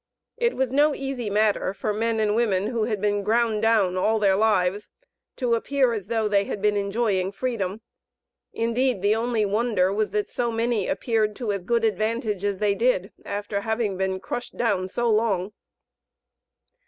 [0.35, 4.17] It was no easy matter for men and women who had been ground down all
[4.17, 4.89] their lives,
[5.35, 7.81] to appear as though they had been enjoying freedom.
[8.51, 12.73] Indeed, the only wonder was that so many appeared to as good advantage as they
[12.73, 15.53] did, after having been crushed down so long.